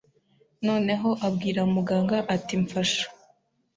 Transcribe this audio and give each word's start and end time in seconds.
noneho 0.67 1.09
abwira 1.27 1.61
muganga 1.73 2.17
ati 2.35 2.53
mfasha 2.63 3.05